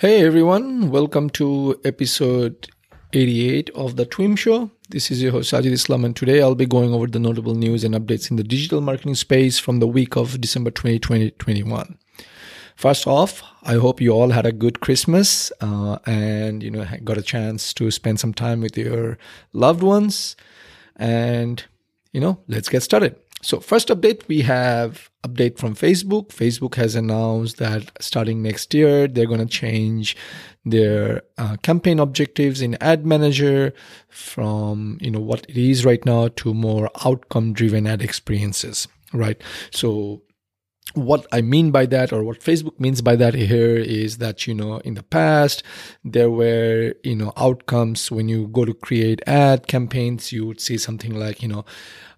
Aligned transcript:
Hey 0.00 0.24
everyone, 0.24 0.88
welcome 0.88 1.28
to 1.28 1.78
episode 1.84 2.70
88 3.12 3.68
of 3.74 3.96
the 3.96 4.06
Twim 4.06 4.34
Show. 4.34 4.70
This 4.88 5.10
is 5.10 5.22
your 5.22 5.32
host 5.32 5.52
Sajid 5.52 5.72
Islam, 5.72 6.06
and 6.06 6.16
today 6.16 6.40
I'll 6.40 6.54
be 6.54 6.64
going 6.64 6.94
over 6.94 7.06
the 7.06 7.18
notable 7.18 7.54
news 7.54 7.84
and 7.84 7.94
updates 7.94 8.30
in 8.30 8.38
the 8.38 8.42
digital 8.42 8.80
marketing 8.80 9.14
space 9.14 9.58
from 9.58 9.78
the 9.78 9.86
week 9.86 10.16
of 10.16 10.40
December 10.40 10.70
2021. 10.70 11.98
First 12.76 13.06
off, 13.06 13.42
I 13.64 13.74
hope 13.74 14.00
you 14.00 14.12
all 14.12 14.30
had 14.30 14.46
a 14.46 14.52
good 14.52 14.80
Christmas 14.80 15.52
uh, 15.60 15.98
and 16.06 16.62
you 16.62 16.70
know 16.70 16.86
got 17.04 17.18
a 17.18 17.22
chance 17.22 17.74
to 17.74 17.90
spend 17.90 18.20
some 18.20 18.32
time 18.32 18.62
with 18.62 18.78
your 18.78 19.18
loved 19.52 19.82
ones. 19.82 20.34
And 20.96 21.62
you 22.14 22.22
know, 22.22 22.40
let's 22.48 22.70
get 22.70 22.82
started. 22.82 23.16
So 23.42 23.58
first 23.58 23.88
update, 23.88 24.28
we 24.28 24.42
have 24.42 25.10
update 25.24 25.58
from 25.58 25.74
Facebook. 25.74 26.28
Facebook 26.28 26.74
has 26.74 26.94
announced 26.94 27.56
that 27.56 27.90
starting 28.00 28.42
next 28.42 28.74
year, 28.74 29.08
they're 29.08 29.26
going 29.26 29.40
to 29.40 29.46
change 29.46 30.14
their 30.64 31.22
uh, 31.38 31.56
campaign 31.62 31.98
objectives 31.98 32.60
in 32.60 32.76
ad 32.82 33.06
manager 33.06 33.72
from, 34.10 34.98
you 35.00 35.10
know, 35.10 35.20
what 35.20 35.46
it 35.48 35.56
is 35.56 35.86
right 35.86 36.04
now 36.04 36.28
to 36.36 36.52
more 36.52 36.90
outcome 37.04 37.54
driven 37.54 37.86
ad 37.86 38.02
experiences, 38.02 38.88
right? 39.14 39.40
So 39.70 40.22
what 40.94 41.26
I 41.32 41.40
mean 41.40 41.70
by 41.70 41.86
that, 41.86 42.12
or 42.12 42.24
what 42.24 42.40
Facebook 42.40 42.78
means 42.80 43.00
by 43.00 43.16
that 43.16 43.34
here, 43.34 43.76
is 43.76 44.18
that 44.18 44.46
you 44.46 44.54
know 44.54 44.78
in 44.78 44.94
the 44.94 45.02
past 45.02 45.62
there 46.04 46.30
were 46.30 46.94
you 47.04 47.14
know 47.14 47.32
outcomes 47.36 48.10
when 48.10 48.28
you 48.28 48.48
go 48.48 48.64
to 48.64 48.74
create 48.74 49.22
ad 49.26 49.68
campaigns, 49.68 50.32
you 50.32 50.46
would 50.46 50.60
see 50.60 50.78
something 50.78 51.14
like 51.14 51.42
you 51.42 51.48
know 51.48 51.64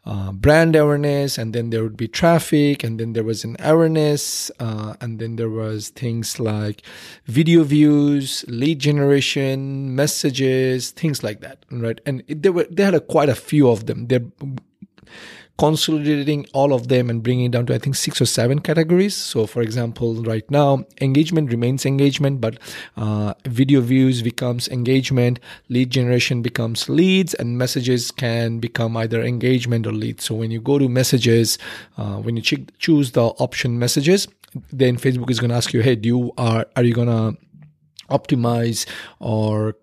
uh, 0.04 0.32
brand 0.32 0.74
awareness, 0.74 1.38
and 1.38 1.52
then 1.52 1.70
there 1.70 1.82
would 1.82 1.96
be 1.96 2.08
traffic, 2.08 2.82
and 2.82 2.98
then 2.98 3.12
there 3.12 3.22
was 3.22 3.44
an 3.44 3.56
awareness, 3.60 4.50
uh, 4.58 4.94
and 5.00 5.18
then 5.18 5.36
there 5.36 5.50
was 5.50 5.90
things 5.90 6.40
like 6.40 6.82
video 7.26 7.62
views, 7.62 8.44
lead 8.48 8.80
generation, 8.80 9.94
messages, 9.94 10.90
things 10.90 11.22
like 11.22 11.40
that, 11.40 11.64
right? 11.70 12.00
And 12.04 12.22
it, 12.26 12.42
there 12.42 12.52
were 12.52 12.66
they 12.70 12.82
had 12.82 12.94
a, 12.94 13.00
quite 13.00 13.28
a 13.28 13.34
few 13.34 13.68
of 13.68 13.86
them. 13.86 14.08
They're 14.08 14.26
consolidating 15.58 16.46
all 16.52 16.72
of 16.72 16.88
them 16.88 17.10
and 17.10 17.22
bringing 17.22 17.46
it 17.46 17.52
down 17.52 17.66
to 17.66 17.74
I 17.74 17.78
think 17.78 17.94
six 17.94 18.20
or 18.20 18.26
seven 18.26 18.60
categories. 18.60 19.14
So, 19.14 19.46
for 19.46 19.62
example, 19.62 20.22
right 20.22 20.48
now 20.50 20.84
engagement 21.00 21.50
remains 21.50 21.84
engagement, 21.86 22.40
but 22.40 22.58
uh, 22.96 23.34
video 23.44 23.80
views 23.80 24.22
becomes 24.22 24.68
engagement, 24.68 25.38
lead 25.68 25.90
generation 25.90 26.42
becomes 26.42 26.88
leads, 26.88 27.34
and 27.34 27.58
messages 27.58 28.10
can 28.10 28.58
become 28.58 28.96
either 28.96 29.22
engagement 29.22 29.86
or 29.86 29.92
leads. 29.92 30.24
So, 30.24 30.34
when 30.34 30.50
you 30.50 30.60
go 30.60 30.78
to 30.78 30.88
messages, 30.88 31.58
uh, 31.96 32.16
when 32.16 32.36
you 32.36 32.42
ch- 32.42 32.66
choose 32.78 33.12
the 33.12 33.24
option 33.24 33.78
messages, 33.78 34.26
then 34.72 34.96
Facebook 34.96 35.30
is 35.30 35.38
going 35.38 35.50
to 35.50 35.56
ask 35.56 35.72
you, 35.72 35.80
"Hey, 35.80 35.96
do 35.96 36.08
you 36.08 36.32
are 36.36 36.66
are 36.76 36.82
you 36.82 36.94
going 36.94 37.08
to 37.08 37.38
optimize 38.10 38.86
or 39.20 39.76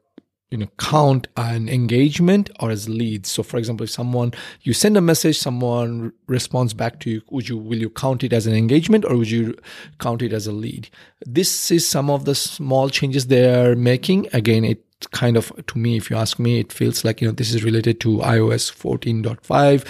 you 0.51 0.57
know 0.57 0.67
count 0.79 1.27
an 1.37 1.69
engagement 1.69 2.49
or 2.59 2.71
as 2.71 2.89
leads. 2.89 3.29
So 3.29 3.43
for 3.43 3.57
example 3.57 3.83
if 3.83 3.91
someone 3.91 4.33
you 4.63 4.73
send 4.73 4.97
a 4.97 5.01
message 5.01 5.37
someone 5.37 6.11
responds 6.27 6.73
back 6.73 6.99
to 7.01 7.09
you 7.09 7.21
would 7.29 7.47
you 7.47 7.57
will 7.57 7.77
you 7.77 7.89
count 7.89 8.23
it 8.23 8.33
as 8.33 8.47
an 8.47 8.55
engagement 8.55 9.05
or 9.05 9.15
would 9.17 9.29
you 9.29 9.55
count 9.99 10.21
it 10.21 10.33
as 10.33 10.47
a 10.47 10.51
lead? 10.51 10.89
This 11.25 11.71
is 11.71 11.87
some 11.87 12.09
of 12.09 12.25
the 12.25 12.35
small 12.35 12.89
changes 12.89 13.27
they're 13.27 13.75
making. 13.75 14.27
Again 14.33 14.65
it 14.65 14.83
kind 15.11 15.37
of 15.37 15.51
to 15.67 15.77
me 15.77 15.95
if 15.97 16.09
you 16.09 16.15
ask 16.17 16.39
me 16.39 16.59
it 16.59 16.73
feels 16.73 17.05
like 17.05 17.21
you 17.21 17.27
know 17.27 17.33
this 17.33 17.53
is 17.53 17.63
related 17.63 18.01
to 18.01 18.17
ios 18.17 18.71
14.5 18.71 19.85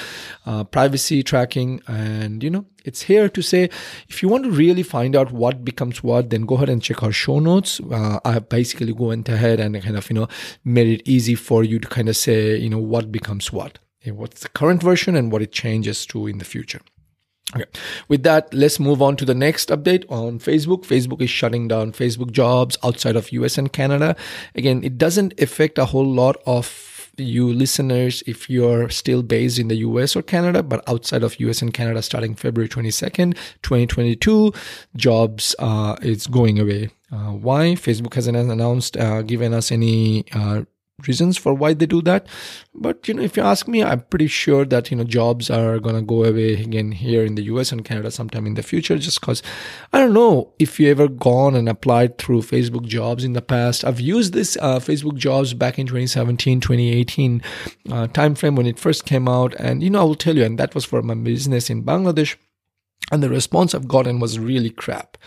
uh, 0.46 0.64
privacy 0.66 1.24
tracking. 1.24 1.82
And 1.88 2.44
you 2.44 2.50
know 2.50 2.66
it's 2.86 3.02
here 3.02 3.30
to 3.30 3.42
say 3.42 3.70
if 4.08 4.22
you 4.22 4.30
want 4.30 4.44
to 4.44 4.52
really 4.52 4.84
find 4.84 5.16
out 5.16 5.32
what 5.32 5.66
becomes 5.66 6.04
what 6.04 6.30
then 6.30 6.46
go 6.46 6.56
ahead 6.56 6.70
and 6.70 6.82
check 6.82 7.04
our 7.04 7.12
show 7.12 7.40
notes. 7.40 7.80
Uh, 7.80 8.20
i 8.26 8.40
basically 8.40 8.92
went 8.92 9.28
ahead 9.30 9.60
and 9.60 9.82
kind 9.82 9.98
of 9.98 10.10
you 10.10 10.14
know 10.14 10.28
made 10.64 10.88
it 10.88 11.08
easy 11.08 11.36
for 11.36 11.64
you 11.64 11.80
to 11.80 11.88
kind 11.88 12.10
of 12.10 12.16
say 12.16 12.58
you 12.58 12.70
know 12.70 12.80
what 12.80 13.12
becomes 13.12 13.52
what. 13.52 13.80
What's 14.06 14.42
the 14.42 14.50
current 14.50 14.82
version 14.82 15.16
and 15.16 15.32
what 15.32 15.44
it 15.44 15.52
changes 15.52 16.06
to 16.08 16.26
in 16.26 16.40
the 16.40 16.46
future 16.46 16.82
Okay. 17.56 17.66
With 18.08 18.24
that, 18.24 18.54
let's 18.54 18.80
move 18.80 19.02
on 19.02 19.16
to 19.18 19.26
the 19.26 19.34
next 19.34 19.70
update 19.70 20.06
on 20.10 20.38
Facebook. 20.40 20.86
Facebook 20.86 21.22
is 21.22 21.32
shutting 21.32 21.68
down 21.68 21.94
Facebook 21.94 22.32
jobs 22.32 22.78
outside 22.84 23.16
of 23.16 23.32
US 23.32 23.58
and 23.58 23.74
Canada. 23.74 24.16
Again, 24.54 24.84
it 24.84 24.98
doesn't 24.98 25.40
affect 25.40 25.78
a 25.80 25.86
whole 25.86 26.06
lot 26.06 26.38
of 26.46 27.00
you 27.18 27.52
listeners 27.52 28.24
if 28.28 28.50
you're 28.50 28.90
still 28.90 29.24
based 29.24 29.60
in 29.60 29.68
the 29.68 29.78
US 29.78 30.16
or 30.16 30.22
Canada, 30.22 30.64
but 30.64 30.88
outside 30.88 31.24
of 31.24 31.40
US 31.40 31.62
and 31.62 31.74
Canada 31.74 32.02
starting 32.02 32.36
February 32.36 32.70
22nd, 32.70 33.36
2022, 33.64 34.54
jobs 34.96 35.56
uh, 35.60 35.96
is 36.02 36.28
going 36.28 36.60
away. 36.60 36.90
Uh, 37.12 37.32
why? 37.34 37.74
Facebook 37.74 38.14
hasn't 38.14 38.38
announced, 38.38 38.96
uh, 38.96 39.24
given 39.24 39.54
us 39.54 39.72
any 39.72 40.26
uh, 40.34 40.62
reasons 41.08 41.38
for 41.38 41.54
why 41.54 41.74
they 41.74 41.86
do 41.86 42.02
that 42.02 42.28
but 42.74 43.08
you 43.08 43.14
know 43.14 43.22
if 43.22 43.38
you 43.38 43.44
ask 43.44 43.68
me 43.68 43.84
i'm 43.84 44.02
pretty 44.02 44.28
sure 44.28 44.66
that 44.66 44.90
you 44.90 44.98
know 44.98 45.04
jobs 45.04 45.50
are 45.50 45.80
going 45.80 45.96
to 45.96 46.02
go 46.02 46.24
away 46.24 46.54
again 46.54 46.92
here 46.92 47.24
in 47.24 47.36
the 47.36 47.44
us 47.44 47.72
and 47.72 47.86
canada 47.86 48.12
sometime 48.12 48.46
in 48.46 48.54
the 48.54 48.64
future 48.64 48.98
just 48.98 49.20
because 49.20 49.42
i 49.94 50.00
don't 50.00 50.14
know 50.14 50.54
if 50.60 50.80
you 50.80 50.90
ever 50.90 51.08
gone 51.08 51.56
and 51.56 51.70
applied 51.70 52.18
through 52.18 52.42
facebook 52.42 52.86
jobs 52.86 53.24
in 53.24 53.34
the 53.34 53.42
past 53.42 53.86
i've 53.86 54.00
used 54.00 54.34
this 54.34 54.58
uh, 54.62 54.80
facebook 54.80 55.16
jobs 55.16 55.54
back 55.54 55.78
in 55.80 55.88
2017 55.88 56.60
2018 56.60 57.42
uh, 57.92 58.08
time 58.08 58.36
frame 58.36 58.56
when 58.56 58.68
it 58.68 58.80
first 58.80 59.06
came 59.06 59.28
out 59.28 59.54
and 59.56 59.84
you 59.84 59.90
know 59.90 60.02
i 60.02 60.04
will 60.04 60.16
tell 60.16 60.36
you 60.36 60.44
and 60.44 60.58
that 60.58 60.76
was 60.76 60.86
for 60.86 61.02
my 61.02 61.14
business 61.14 61.70
in 61.70 61.84
bangladesh 61.84 62.36
and 63.12 63.24
the 63.24 63.30
response 63.30 63.74
I've 63.74 63.88
gotten 63.88 64.20
was 64.20 64.38
really 64.38 64.70
crap, 64.70 65.18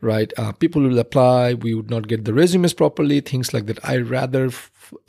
right? 0.00 0.32
Uh, 0.36 0.52
people 0.52 0.82
will 0.82 0.98
apply, 0.98 1.54
we 1.54 1.74
would 1.74 1.90
not 1.90 2.08
get 2.08 2.24
the 2.24 2.34
resumes 2.34 2.72
properly, 2.72 3.20
things 3.20 3.54
like 3.54 3.66
that. 3.66 3.84
I 3.84 3.98
rather 3.98 4.50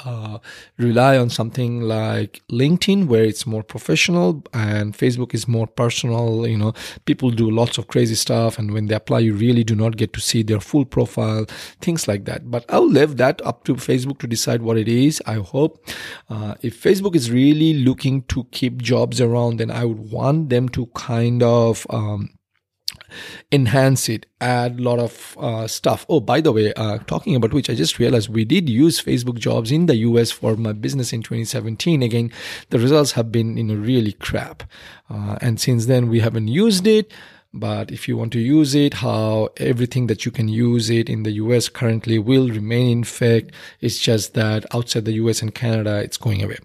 uh, 0.06 0.40
rely 0.78 1.18
on 1.18 1.30
something 1.30 1.82
like 1.82 2.42
LinkedIn, 2.52 3.08
where 3.08 3.24
it's 3.24 3.46
more 3.46 3.64
professional, 3.64 4.44
and 4.54 4.98
Facebook 4.98 5.34
is 5.34 5.48
more 5.48 5.68
personal. 5.68 6.48
You 6.48 6.58
know, 6.58 6.74
people 7.06 7.32
do 7.32 7.50
lots 7.50 7.78
of 7.78 7.88
crazy 7.88 8.16
stuff, 8.16 8.58
and 8.60 8.72
when 8.72 8.88
they 8.88 8.96
apply, 8.96 9.20
you 9.20 9.34
really 9.34 9.64
do 9.64 9.76
not 9.76 9.98
get 9.98 10.14
to 10.14 10.22
see 10.22 10.44
their 10.44 10.60
full 10.60 10.86
profile, 10.86 11.46
things 11.82 12.08
like 12.08 12.26
that. 12.26 12.50
But 12.50 12.66
I'll 12.70 12.90
leave 12.90 13.18
that 13.18 13.42
up 13.46 13.64
to 13.66 13.76
Facebook 13.76 14.20
to 14.20 14.28
decide 14.28 14.62
what 14.62 14.78
it 14.78 14.88
is. 14.88 15.22
I 15.26 15.36
hope 15.36 15.86
uh, 16.30 16.56
if 16.62 16.82
Facebook 16.82 17.16
is 17.16 17.32
really 17.32 17.74
looking 17.74 18.24
to 18.24 18.46
keep 18.52 18.82
jobs 18.82 19.22
around, 19.22 19.58
then 19.58 19.72
I 19.72 19.86
would 19.86 20.12
want 20.12 20.50
them 20.50 20.70
to 20.70 20.88
kind 20.88 21.44
of 21.44 21.86
um, 21.90 22.30
enhance 23.52 24.10
it, 24.10 24.26
add 24.42 24.80
a 24.80 24.82
lot 24.82 25.00
of 25.00 25.38
uh, 25.40 25.68
stuff. 25.68 26.06
Oh, 26.10 26.20
by 26.20 26.42
the 26.42 26.52
way, 26.52 26.74
uh, 26.74 27.00
talking 27.00 27.36
about 27.36 27.54
which, 27.54 27.70
I 27.70 27.76
just 27.76 28.00
realized 28.00 28.30
we 28.30 28.46
did 28.46 28.70
use 28.70 29.02
Facebook 29.02 29.38
jobs 29.40 29.72
in 29.72 29.86
the 29.86 29.96
US 29.98 30.32
for 30.32 30.56
my 30.56 30.74
business 30.74 31.14
in 31.14 31.22
2017. 31.22 32.04
Again, 32.04 32.32
the 32.70 32.80
results 32.80 33.14
have 33.14 33.32
been, 33.32 33.58
you 33.58 33.64
know, 33.64 33.76
really 33.76 34.14
crap. 34.14 34.64
Uh, 35.10 35.38
and 35.42 35.60
since 35.60 35.86
then, 35.86 36.10
we 36.10 36.20
haven't 36.20 36.48
used 36.48 36.88
it. 36.88 37.12
But 37.52 37.90
if 37.92 38.08
you 38.08 38.16
want 38.16 38.32
to 38.34 38.40
use 38.40 38.76
it, 38.76 38.96
how 38.96 39.50
everything 39.58 40.06
that 40.08 40.24
you 40.24 40.32
can 40.32 40.48
use 40.48 40.90
it 40.90 41.10
in 41.10 41.24
the 41.24 41.32
US 41.32 41.68
currently 41.68 42.20
will 42.20 42.48
remain 42.48 42.90
in 42.90 43.02
effect. 43.02 43.52
It's 43.82 43.98
just 43.98 44.36
that 44.36 44.66
outside 44.74 45.06
the 45.06 45.14
US 45.14 45.42
and 45.42 45.54
Canada, 45.54 46.00
it's 46.00 46.18
going 46.18 46.44
away. 46.44 46.60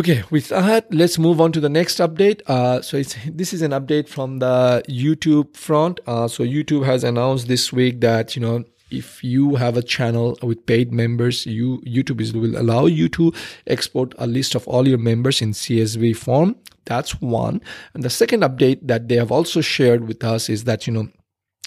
Okay, 0.00 0.22
with 0.30 0.48
that, 0.48 0.86
let's 0.94 1.18
move 1.18 1.42
on 1.42 1.52
to 1.52 1.60
the 1.60 1.68
next 1.68 1.98
update. 1.98 2.40
Uh, 2.46 2.80
so 2.80 3.02
this 3.02 3.52
is 3.52 3.60
an 3.60 3.72
update 3.72 4.08
from 4.08 4.38
the 4.38 4.82
YouTube 4.88 5.54
front. 5.54 6.00
Uh, 6.06 6.26
so 6.26 6.42
YouTube 6.42 6.86
has 6.86 7.04
announced 7.04 7.48
this 7.48 7.70
week 7.70 8.00
that 8.00 8.34
you 8.34 8.40
know 8.40 8.64
if 8.90 9.22
you 9.22 9.56
have 9.56 9.76
a 9.76 9.82
channel 9.82 10.38
with 10.42 10.64
paid 10.64 10.90
members, 10.90 11.44
you 11.44 11.82
YouTube 11.82 12.22
is, 12.22 12.32
will 12.32 12.58
allow 12.58 12.86
you 12.86 13.10
to 13.10 13.30
export 13.66 14.14
a 14.16 14.26
list 14.26 14.54
of 14.54 14.66
all 14.66 14.88
your 14.88 14.96
members 14.96 15.42
in 15.42 15.50
CSV 15.52 16.16
form. 16.16 16.56
That's 16.86 17.20
one. 17.20 17.60
And 17.92 18.02
the 18.02 18.08
second 18.08 18.40
update 18.40 18.78
that 18.80 19.08
they 19.08 19.16
have 19.16 19.30
also 19.30 19.60
shared 19.60 20.08
with 20.08 20.24
us 20.24 20.48
is 20.48 20.64
that 20.64 20.86
you 20.86 20.94
know 20.94 21.10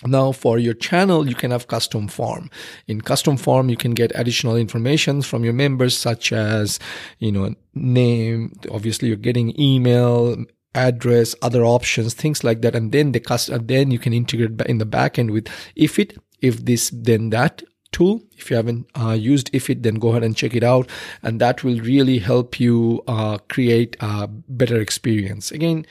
now 0.07 0.31
for 0.31 0.57
your 0.57 0.73
channel, 0.73 1.27
you 1.27 1.35
can 1.35 1.51
have 1.51 1.67
custom 1.67 2.07
form. 2.07 2.49
In 2.87 3.01
custom 3.01 3.37
form, 3.37 3.69
you 3.69 3.77
can 3.77 3.93
get 3.93 4.11
additional 4.15 4.55
information 4.55 5.21
from 5.21 5.43
your 5.43 5.53
members, 5.53 5.97
such 5.97 6.31
as, 6.31 6.79
you 7.19 7.31
know, 7.31 7.53
name. 7.73 8.53
Obviously, 8.71 9.07
you're 9.07 9.17
getting 9.17 9.59
email, 9.59 10.37
address, 10.75 11.35
other 11.41 11.63
options, 11.63 12.13
things 12.13 12.43
like 12.43 12.61
that. 12.61 12.75
And 12.75 12.91
then 12.91 13.11
the 13.11 13.19
custom, 13.19 13.65
then 13.67 13.91
you 13.91 13.99
can 13.99 14.13
integrate 14.13 14.61
in 14.67 14.77
the 14.77 14.85
backend 14.85 15.31
with 15.31 15.47
if 15.75 15.99
it, 15.99 16.17
if 16.41 16.65
this, 16.65 16.89
then 16.93 17.29
that 17.29 17.63
tool. 17.91 18.21
If 18.35 18.49
you 18.49 18.57
haven't 18.57 18.87
uh, 18.99 19.11
used 19.11 19.51
IFTTT, 19.53 19.83
then 19.83 19.95
go 19.95 20.09
ahead 20.09 20.23
and 20.23 20.35
check 20.35 20.53
it 20.55 20.63
out. 20.63 20.89
And 21.21 21.39
that 21.39 21.63
will 21.63 21.79
really 21.79 22.19
help 22.19 22.59
you 22.59 23.03
uh, 23.07 23.37
create 23.49 23.95
a 24.01 24.27
better 24.27 24.81
experience. 24.81 25.51
Again, 25.51 25.85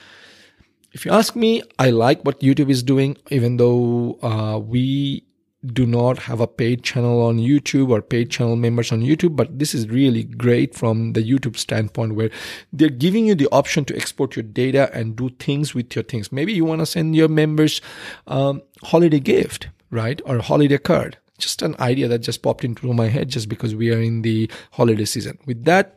if 0.93 1.06
you 1.06 1.12
ask 1.12 1.35
me, 1.35 1.62
I 1.79 1.91
like 1.91 2.23
what 2.23 2.41
YouTube 2.41 2.71
is 2.71 2.83
doing, 2.83 3.17
even 3.31 3.56
though 3.56 4.19
uh, 4.23 4.59
we 4.59 5.25
do 5.65 5.87
not 5.87 6.19
have 6.19 6.41
a 6.41 6.47
paid 6.47 6.83
channel 6.83 7.23
on 7.23 7.39
YouTube 7.39 7.91
or 7.91 8.03
paid 8.03 8.31
channel 8.31 8.56
members 8.56 8.91
on 8.91 9.00
YouTube, 9.00 9.37
but 9.37 9.59
this 9.59 9.75
is 9.75 9.89
really 9.89 10.25
great 10.25 10.75
from 10.75 11.12
the 11.12 11.23
YouTube 11.23 11.56
standpoint 11.56 12.17
where 12.17 12.31
they're 12.73 12.89
giving 12.89 13.27
you 13.27 13.35
the 13.35 13.49
option 13.53 13.85
to 13.85 13.97
export 13.97 14.35
your 14.35 14.43
data 14.43 14.91
and 14.93 15.15
do 15.15 15.31
things 15.39 15.73
with 15.73 15.94
your 15.94 16.03
things. 16.03 16.33
Maybe 16.33 16.53
you 16.53 16.65
want 16.65 16.81
to 16.81 16.87
send 16.87 17.15
your 17.15 17.29
members 17.29 17.81
um, 18.27 18.61
holiday 18.83 19.21
gift, 19.21 19.69
right? 19.91 20.21
Or 20.27 20.39
holiday 20.39 20.79
card. 20.79 21.19
just 21.39 21.62
an 21.62 21.77
idea 21.79 22.09
that 22.09 22.19
just 22.19 22.43
popped 22.43 22.65
into 22.65 22.93
my 22.93 23.09
head 23.09 23.29
just 23.29 23.49
because 23.49 23.75
we 23.75 23.93
are 23.93 24.00
in 24.00 24.23
the 24.23 24.50
holiday 24.73 25.05
season. 25.05 25.39
With 25.47 25.65
that, 25.65 25.97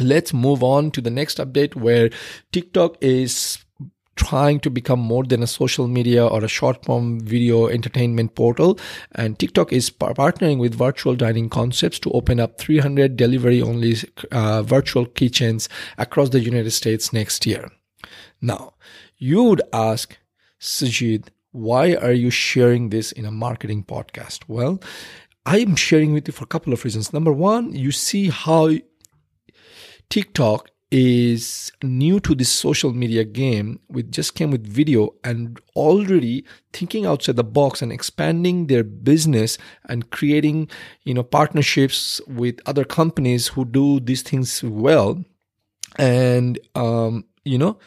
let's 0.00 0.32
move 0.34 0.62
on 0.62 0.90
to 0.92 1.00
the 1.00 1.10
next 1.10 1.38
update 1.38 1.74
where 1.74 2.10
TikTok 2.52 2.96
is 3.00 3.61
trying 4.22 4.60
to 4.60 4.70
become 4.70 5.00
more 5.00 5.24
than 5.24 5.42
a 5.42 5.46
social 5.46 5.86
media 5.88 6.26
or 6.26 6.44
a 6.44 6.48
short 6.48 6.84
form 6.84 7.20
video 7.20 7.66
entertainment 7.66 8.34
portal. 8.34 8.78
And 9.12 9.38
TikTok 9.38 9.72
is 9.72 9.90
par- 9.90 10.14
partnering 10.14 10.58
with 10.58 10.74
virtual 10.74 11.14
dining 11.16 11.48
concepts 11.48 11.98
to 12.00 12.10
open 12.12 12.40
up 12.40 12.58
300 12.58 13.16
delivery 13.16 13.60
only 13.60 13.96
uh, 14.30 14.62
virtual 14.62 15.06
kitchens 15.06 15.68
across 15.98 16.30
the 16.30 16.40
United 16.40 16.70
States 16.70 17.12
next 17.12 17.46
year. 17.46 17.70
Now, 18.40 18.74
you 19.18 19.42
would 19.44 19.62
ask, 19.72 20.18
Sajid, 20.60 21.28
why 21.52 21.94
are 21.94 22.12
you 22.12 22.30
sharing 22.30 22.88
this 22.90 23.12
in 23.12 23.24
a 23.24 23.30
marketing 23.30 23.84
podcast? 23.84 24.44
Well, 24.48 24.80
I'm 25.44 25.76
sharing 25.76 26.12
with 26.12 26.28
you 26.28 26.32
for 26.32 26.44
a 26.44 26.48
couple 26.54 26.72
of 26.72 26.84
reasons. 26.84 27.12
Number 27.12 27.32
one, 27.32 27.72
you 27.74 27.92
see 27.92 28.30
how 28.30 28.70
TikTok 30.08 30.71
is 30.92 31.72
new 31.82 32.20
to 32.20 32.34
this 32.34 32.50
social 32.50 32.92
media 32.92 33.24
game 33.24 33.80
with 33.88 34.12
just 34.12 34.34
came 34.34 34.50
with 34.50 34.66
video 34.66 35.14
and 35.24 35.58
already 35.74 36.44
thinking 36.74 37.06
outside 37.06 37.36
the 37.36 37.42
box 37.42 37.80
and 37.80 37.90
expanding 37.90 38.66
their 38.66 38.84
business 38.84 39.56
and 39.88 40.10
creating 40.10 40.68
you 41.04 41.14
know 41.14 41.22
partnerships 41.22 42.20
with 42.26 42.60
other 42.66 42.84
companies 42.84 43.48
who 43.48 43.64
do 43.64 44.00
these 44.00 44.22
things 44.22 44.62
well. 44.62 45.24
And 45.96 46.58
um, 46.74 47.24
you 47.44 47.56
know 47.56 47.78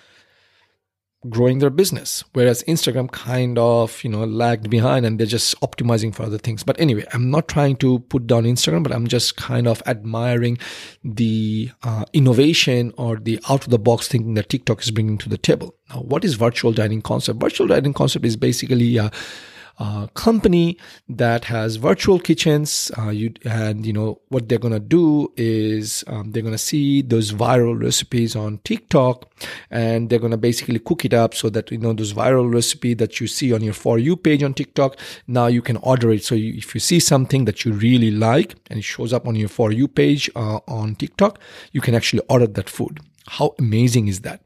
growing 1.30 1.60
their 1.60 1.70
business 1.70 2.24
whereas 2.34 2.64
instagram 2.64 3.12
kind 3.12 3.58
of 3.58 4.04
you 4.04 4.10
know 4.10 4.24
lagged 4.24 4.70
behind 4.70 5.06
and 5.06 5.20
they're 5.20 5.28
just 5.28 5.60
optimizing 5.62 6.14
for 6.14 6.24
other 6.24 6.38
things. 6.38 6.64
But 6.64 6.80
anyway 6.80 7.06
i'm 7.14 7.30
not 7.32 7.48
trying 7.48 7.78
to 7.78 8.00
put 8.00 8.28
down 8.28 8.44
instagram 8.44 8.84
but 8.84 8.92
i'm 8.92 9.08
just 9.08 9.36
kind 9.38 9.68
of 9.68 9.82
admiring 9.86 10.58
the 11.04 11.72
uh, 11.84 12.06
innovation 12.14 12.94
or 12.98 13.18
the 13.18 13.40
out 13.50 13.64
of 13.64 13.70
the 13.70 13.80
box 13.80 14.08
thinking 14.08 14.34
that 14.36 14.50
tiktok 14.50 14.82
is 14.82 14.92
bringing 14.92 15.18
to 15.20 15.30
the 15.30 15.38
table. 15.38 15.76
Now 15.90 16.02
what 16.02 16.26
is 16.26 16.36
virtual 16.36 16.72
dining 16.72 17.02
concept? 17.02 17.40
Virtual 17.40 17.68
dining 17.68 17.94
concept 17.94 18.26
is 18.26 18.36
basically 18.36 18.98
uh, 19.00 19.10
uh, 19.78 20.08
company 20.08 20.78
that 21.10 21.46
has 21.46 21.76
virtual 21.76 22.20
kitchens. 22.20 22.92
Uh, 22.98 23.10
you 23.10 23.34
and 23.44 23.86
you 23.86 23.94
know 23.94 24.22
what 24.30 24.48
they're 24.48 24.60
gonna 24.60 24.80
do 24.80 25.32
is 25.36 26.04
um, 26.08 26.32
they're 26.32 26.44
gonna 26.44 26.58
see 26.58 27.02
those 27.02 27.32
viral 27.32 27.80
recipes 27.82 28.36
on 28.36 28.60
TikTok, 28.64 29.30
and 29.70 30.10
they're 30.10 30.20
gonna 30.20 30.38
basically 30.38 30.80
cook 30.80 31.06
it 31.06 31.14
up 31.14 31.34
so 31.34 31.50
that 31.50 31.72
you 31.72 31.78
know 31.78 31.94
those 31.94 32.14
viral 32.14 32.52
recipe 32.54 32.94
that 32.94 33.20
you 33.20 33.28
see 33.28 33.54
on 33.54 33.62
your 33.62 33.74
for 33.74 34.00
you 34.00 34.16
page 34.16 34.44
on 34.44 34.54
TikTok. 34.54 34.98
Now 35.28 35.48
you 35.48 35.62
can 35.62 35.78
order 35.78 36.12
it. 36.12 36.24
So 36.24 36.36
you, 36.36 36.54
if 36.54 36.74
you 36.74 36.80
see 36.80 37.00
something 37.00 37.46
that 37.46 37.66
you 37.66 37.74
really 37.74 38.12
like 38.12 38.56
and 38.70 38.80
it 38.80 38.84
shows 38.84 39.14
up 39.14 39.28
on 39.28 39.36
your 39.36 39.50
for 39.50 39.72
you 39.72 39.88
page 39.88 40.30
uh, 40.36 40.60
on 40.68 40.96
TikTok, 40.96 41.40
you 41.72 41.82
can 41.82 41.96
actually 41.96 42.22
order 42.30 42.48
that 42.48 42.70
food. 42.70 43.00
How 43.28 43.56
amazing 43.60 44.08
is 44.08 44.22
that? 44.22 44.45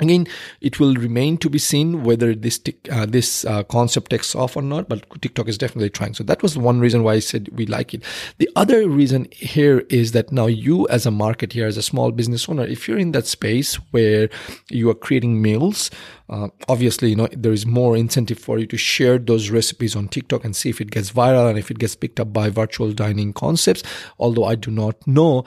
Again, 0.00 0.26
it 0.60 0.80
will 0.80 0.94
remain 0.94 1.38
to 1.38 1.50
be 1.50 1.58
seen 1.58 2.02
whether 2.04 2.34
this 2.34 2.60
uh, 2.90 3.06
this 3.06 3.44
uh, 3.44 3.62
concept 3.64 4.10
takes 4.10 4.34
off 4.34 4.56
or 4.56 4.62
not. 4.62 4.88
But 4.88 5.04
TikTok 5.20 5.48
is 5.48 5.58
definitely 5.58 5.90
trying. 5.90 6.14
So 6.14 6.24
that 6.24 6.42
was 6.42 6.56
one 6.56 6.80
reason 6.80 7.02
why 7.02 7.14
I 7.14 7.18
said 7.20 7.48
we 7.52 7.66
like 7.66 7.94
it. 7.94 8.02
The 8.38 8.48
other 8.56 8.88
reason 8.88 9.28
here 9.32 9.80
is 9.88 10.12
that 10.12 10.32
now 10.32 10.46
you, 10.46 10.88
as 10.88 11.06
a 11.06 11.10
marketer, 11.10 11.66
as 11.66 11.76
a 11.76 11.82
small 11.82 12.10
business 12.10 12.48
owner, 12.48 12.64
if 12.64 12.88
you're 12.88 12.98
in 12.98 13.12
that 13.12 13.26
space 13.26 13.74
where 13.92 14.28
you 14.70 14.88
are 14.90 14.94
creating 14.94 15.42
meals, 15.42 15.90
uh, 16.30 16.48
obviously, 16.68 17.10
you 17.10 17.16
know, 17.16 17.26
there 17.32 17.52
is 17.52 17.66
more 17.66 17.96
incentive 17.96 18.38
for 18.38 18.56
you 18.60 18.66
to 18.66 18.76
share 18.76 19.18
those 19.18 19.50
recipes 19.50 19.96
on 19.96 20.06
TikTok 20.06 20.44
and 20.44 20.54
see 20.54 20.70
if 20.70 20.80
it 20.80 20.92
gets 20.92 21.10
viral 21.10 21.50
and 21.50 21.58
if 21.58 21.72
it 21.72 21.80
gets 21.80 21.96
picked 21.96 22.20
up 22.20 22.32
by 22.32 22.48
virtual 22.48 22.92
dining 22.92 23.32
concepts. 23.32 23.82
Although 24.16 24.44
I 24.44 24.54
do 24.54 24.70
not 24.70 25.04
know 25.08 25.44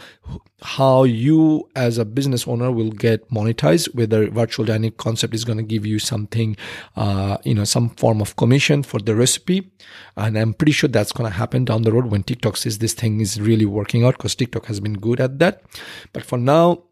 how 0.61 1.05
you 1.05 1.69
as 1.77 1.97
a 1.97 2.03
business 2.03 2.45
owner 2.49 2.69
will 2.69 2.91
get 2.91 3.29
monetized, 3.29 3.95
whether 3.95 4.29
virtual 4.29 4.65
dining 4.65 4.91
concept 4.91 5.33
is 5.33 5.45
going 5.45 5.57
to 5.57 5.63
give 5.63 5.85
you 5.85 5.99
something, 5.99 6.57
uh, 6.97 7.37
you 7.45 7.53
know, 7.53 7.63
some 7.63 7.89
form 7.91 8.19
of 8.19 8.35
commission 8.35 8.83
for 8.83 8.99
the 8.99 9.15
recipe. 9.15 9.71
And 10.17 10.37
I'm 10.37 10.53
pretty 10.53 10.73
sure 10.73 10.89
that's 10.89 11.13
going 11.13 11.31
to 11.31 11.37
happen 11.37 11.63
down 11.63 11.83
the 11.83 11.93
road 11.93 12.07
when 12.07 12.23
TikTok 12.23 12.57
says 12.57 12.79
this 12.79 12.93
thing 12.93 13.21
is 13.21 13.39
really 13.39 13.65
working 13.65 14.03
out 14.03 14.17
because 14.17 14.35
TikTok 14.35 14.65
has 14.65 14.81
been 14.81 14.95
good 14.95 15.21
at 15.21 15.39
that. 15.39 15.63
But 16.11 16.25
for 16.25 16.37
now, 16.37 16.83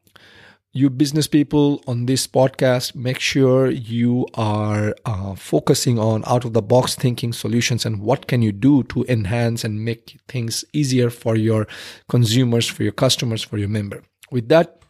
you 0.73 0.89
business 0.89 1.27
people 1.27 1.83
on 1.85 2.05
this 2.05 2.27
podcast, 2.27 2.95
make 2.95 3.19
sure 3.19 3.69
you 3.69 4.25
are 4.35 4.95
uh, 5.05 5.35
focusing 5.35 5.99
on 5.99 6.23
out 6.25 6.45
of 6.45 6.53
the 6.53 6.61
box 6.61 6.95
thinking 6.95 7.33
solutions 7.33 7.85
and 7.85 8.01
what 8.01 8.27
can 8.27 8.41
you 8.41 8.53
do 8.53 8.83
to 8.83 9.05
enhance 9.09 9.65
and 9.65 9.83
make 9.83 10.17
things 10.29 10.63
easier 10.71 11.09
for 11.09 11.35
your 11.35 11.67
consumers, 12.07 12.67
for 12.67 12.83
your 12.83 12.93
customers, 12.93 13.43
for 13.43 13.57
your 13.57 13.67
member. 13.67 14.01
With 14.31 14.47
that, 14.47 14.80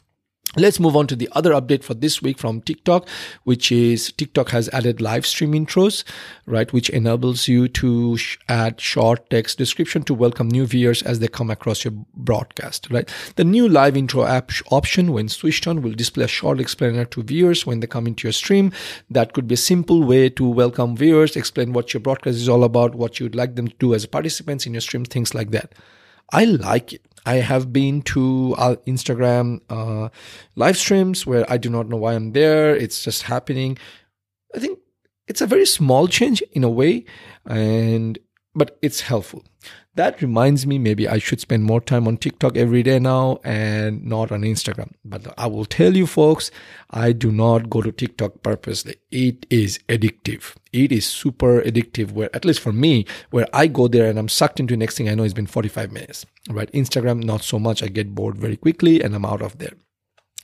Let's 0.58 0.82
move 0.82 0.98
on 0.98 1.08
to 1.08 1.16
the 1.16 1.30
other 1.32 1.52
update 1.52 1.82
for 1.82 1.94
this 1.94 2.22
week 2.22 2.38
from 2.38 2.60
TikTok, 2.60 3.08
which 3.46 3.72
is 3.72 4.12
TikTok 4.12 4.50
has 4.50 4.68
added 4.74 5.00
live 5.00 5.26
stream 5.26 5.54
intros, 5.54 6.04
right? 6.46 6.72
Which 6.74 6.90
enables 6.90 7.48
you 7.48 7.70
to 7.70 8.18
sh- 8.18 8.38
add 8.50 8.82
short 8.82 9.30
text 9.30 9.58
description 9.58 10.04
to 10.04 10.14
welcome 10.14 10.50
new 10.50 10.66
viewers 10.66 11.04
as 11.04 11.20
they 11.20 11.30
come 11.30 11.50
across 11.50 11.86
your 11.86 11.94
broadcast, 12.16 12.90
right? 12.92 13.10
The 13.38 13.46
new 13.46 13.70
live 13.70 13.96
intro 13.96 14.26
app 14.26 14.50
sh- 14.50 14.62
option, 14.72 15.14
when 15.14 15.30
switched 15.30 15.68
on, 15.68 15.82
will 15.82 15.94
display 15.94 16.26
a 16.26 16.28
short 16.28 16.60
explainer 16.60 17.06
to 17.06 17.24
viewers 17.24 17.66
when 17.66 17.80
they 17.80 17.88
come 17.88 18.06
into 18.06 18.28
your 18.28 18.34
stream. 18.34 18.74
That 19.10 19.32
could 19.32 19.48
be 19.48 19.54
a 19.54 19.58
simple 19.58 20.04
way 20.04 20.28
to 20.32 20.46
welcome 20.46 20.98
viewers, 20.98 21.38
explain 21.38 21.72
what 21.72 21.94
your 21.94 22.02
broadcast 22.02 22.36
is 22.36 22.50
all 22.50 22.66
about, 22.66 22.94
what 22.94 23.22
you'd 23.22 23.36
like 23.36 23.56
them 23.56 23.70
to 23.70 23.76
do 23.80 23.94
as 23.94 24.06
participants 24.06 24.66
in 24.66 24.74
your 24.74 24.82
stream, 24.82 25.06
things 25.06 25.34
like 25.34 25.52
that. 25.52 25.72
I 26.34 26.44
like 26.44 26.92
it. 26.92 27.11
I 27.26 27.36
have 27.36 27.72
been 27.72 28.02
to 28.04 28.56
uh, 28.58 28.76
Instagram 28.88 29.62
uh, 29.70 30.10
live 30.56 30.78
streams 30.78 31.26
where 31.26 31.46
I 31.52 31.58
do 31.58 31.70
not 31.70 31.88
know 31.88 31.98
why 31.98 32.14
I'm 32.14 32.32
there. 32.34 32.76
It's 32.76 33.04
just 33.04 33.24
happening. 33.24 33.78
I 34.56 34.60
think 34.60 34.80
it's 35.28 35.42
a 35.42 35.48
very 35.48 35.66
small 35.66 36.08
change 36.08 36.42
in 36.52 36.64
a 36.64 36.70
way, 36.70 37.06
and 37.46 38.18
but 38.54 38.78
it's 38.82 39.02
helpful. 39.02 39.44
That 39.96 40.22
reminds 40.22 40.66
me, 40.66 40.80
maybe 40.80 41.08
I 41.08 41.18
should 41.18 41.42
spend 41.42 41.64
more 41.64 41.82
time 41.82 42.08
on 42.08 42.18
TikTok 42.18 42.56
every 42.56 42.82
day 42.82 42.98
now 42.98 43.40
and 43.44 44.06
not 44.06 44.32
on 44.32 44.42
Instagram. 44.42 44.94
But 45.04 45.34
I 45.38 45.48
will 45.48 45.66
tell 45.66 45.96
you 45.96 46.08
folks, 46.08 46.50
I 46.90 47.12
do 47.12 47.32
not 47.32 47.70
go 47.70 47.82
to 47.82 47.92
TikTok 47.92 48.42
purposely. 48.42 48.96
It 49.12 49.46
is 49.50 49.80
addictive. 49.90 50.56
It 50.72 50.94
is 50.94 51.06
super 51.06 51.62
addictive 51.62 52.14
where, 52.14 52.34
at 52.34 52.46
least 52.46 52.62
for 52.62 52.72
me, 52.72 53.06
where 53.32 53.48
I 53.54 53.68
go 53.68 53.90
there 53.90 54.10
and 54.10 54.18
I'm 54.18 54.30
sucked 54.30 54.62
into 54.62 54.78
next 54.78 54.96
thing 54.96 55.10
I 55.10 55.16
know 55.16 55.24
it's 55.24 55.34
been 55.34 55.46
45 55.46 55.92
minutes, 55.92 56.26
right? 56.50 56.72
Instagram, 56.72 57.24
not 57.24 57.44
so 57.44 57.60
much. 57.60 57.84
I 57.84 57.88
get 57.88 58.16
bored 58.16 58.38
very 58.38 58.56
quickly 58.56 59.02
and 59.04 59.14
I'm 59.14 59.26
out 59.26 59.42
of 59.42 59.58
there 59.58 59.74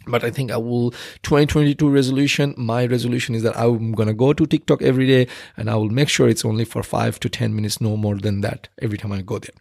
but 0.08 0.24
I 0.24 0.32
think 0.32 0.52
I 0.52 0.58
will 0.58 0.92
2022 1.24 1.90
resolution. 1.90 2.54
My 2.58 2.86
resolution 2.86 3.36
is 3.36 3.44
that 3.44 3.58
I'm 3.58 3.92
going 3.94 4.08
to 4.08 4.14
go 4.14 4.34
to 4.34 4.46
TikTok 4.46 4.82
every 4.82 5.08
day 5.08 5.28
and 5.56 5.70
I 5.70 5.76
will 5.76 5.90
make 5.90 6.10
sure 6.10 6.28
it's 6.28 6.46
only 6.46 6.66
for 6.66 6.84
five 6.84 7.20
to 7.22 7.30
10 7.30 7.56
minutes, 7.56 7.82
no 7.82 7.98
more 7.98 8.18
than 8.18 8.42
that 8.42 8.70
every 8.82 8.98
time 8.98 9.12
I 9.12 9.22
go 9.22 9.40
there. 9.40 9.52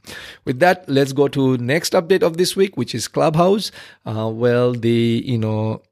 With 0.45 0.61
that, 0.61 0.89
let's 0.89 1.13
go 1.13 1.29
to 1.29 1.57
next 1.59 1.93
update 1.93 2.23
of 2.23 2.37
this 2.37 2.57
week, 2.57 2.77
which 2.77 2.95
is 2.95 3.09
Clubhouse. 3.09 3.71
Uh, 4.05 4.31
well, 4.33 4.73
the, 4.73 5.23
you 5.25 5.39
know, 5.39 5.83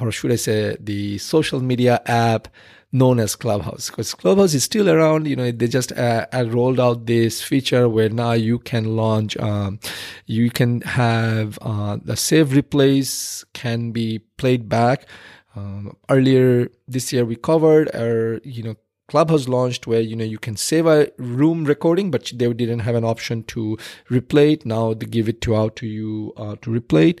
or 0.00 0.10
should 0.12 0.32
I 0.32 0.36
say 0.36 0.76
the 0.78 1.18
social 1.18 1.60
media 1.60 2.02
app 2.06 2.48
known 2.96 3.20
as 3.20 3.36
Clubhouse 3.36 3.90
because 3.90 4.14
Clubhouse 4.14 4.54
is 4.54 4.64
still 4.64 4.88
around. 4.88 5.26
You 5.26 5.36
know, 5.36 5.50
they 5.50 5.68
just 5.68 5.92
uh, 5.92 6.26
uh, 6.32 6.46
rolled 6.48 6.80
out 6.80 7.06
this 7.06 7.42
feature 7.42 7.88
where 7.88 8.08
now 8.08 8.32
you 8.32 8.58
can 8.58 8.96
launch, 8.96 9.36
um, 9.38 9.78
you 10.26 10.50
can 10.50 10.80
have 10.82 11.58
uh, 11.62 11.98
the 12.02 12.16
save 12.16 12.48
replays 12.50 13.44
can 13.52 13.92
be 13.92 14.20
played 14.38 14.68
back. 14.68 15.06
Um, 15.54 15.96
earlier 16.10 16.68
this 16.88 17.12
year, 17.12 17.24
we 17.24 17.36
covered 17.36 17.94
our, 17.94 18.40
you 18.44 18.62
know, 18.62 18.76
Clubhouse 19.08 19.48
launched 19.48 19.86
where 19.86 20.00
you 20.00 20.16
know 20.16 20.24
you 20.24 20.38
can 20.38 20.56
save 20.56 20.86
a 20.86 21.10
room 21.18 21.64
recording, 21.64 22.10
but 22.10 22.32
they 22.34 22.52
didn't 22.52 22.80
have 22.80 22.96
an 22.96 23.04
option 23.04 23.44
to 23.44 23.78
replay 24.10 24.54
it. 24.54 24.66
Now 24.66 24.94
they 24.94 25.06
give 25.06 25.28
it 25.28 25.40
to 25.42 25.54
out 25.56 25.76
to 25.76 25.86
you 25.86 26.32
uh, 26.36 26.56
to 26.62 26.70
replay 26.70 27.10
it. 27.10 27.20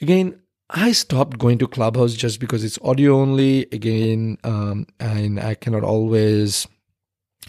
Again, 0.00 0.40
I 0.70 0.92
stopped 0.92 1.38
going 1.38 1.58
to 1.58 1.68
Clubhouse 1.68 2.14
just 2.14 2.40
because 2.40 2.64
it's 2.64 2.78
audio 2.82 3.20
only. 3.20 3.62
Again, 3.72 4.38
um, 4.44 4.86
and 5.00 5.40
I 5.40 5.54
cannot 5.54 5.84
always 5.84 6.66